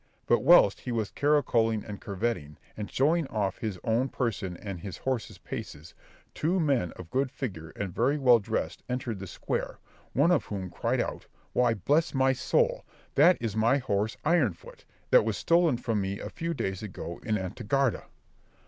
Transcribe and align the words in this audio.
But 0.25 0.39
whilst 0.39 0.79
he 0.79 0.91
was 0.91 1.11
caracolling 1.11 1.87
and 1.87 2.01
curvetting, 2.01 2.57
and 2.75 2.89
showing 2.91 3.27
off 3.27 3.59
his 3.59 3.77
own 3.83 4.09
person 4.09 4.57
and 4.57 4.79
his 4.79 4.97
horse's 4.97 5.37
paces, 5.37 5.93
two 6.33 6.59
men 6.59 6.91
of 6.93 7.11
good 7.11 7.29
figure 7.29 7.69
and 7.75 7.93
very 7.93 8.17
well 8.17 8.39
dressed 8.39 8.81
entered 8.89 9.19
the 9.19 9.27
square, 9.27 9.77
one 10.13 10.31
of 10.31 10.45
whom 10.45 10.71
cried 10.71 11.01
out, 11.01 11.27
"Why, 11.53 11.75
bless 11.75 12.15
my 12.15 12.33
soul! 12.33 12.83
that 13.13 13.37
is 13.39 13.55
my 13.55 13.77
horse 13.77 14.17
Ironfoot, 14.25 14.85
that 15.11 15.23
was 15.23 15.37
stolen 15.37 15.77
from 15.77 16.01
me 16.01 16.19
a 16.19 16.31
few 16.31 16.55
days 16.55 16.81
ago 16.81 17.19
in 17.21 17.37
Antequera." 17.37 18.05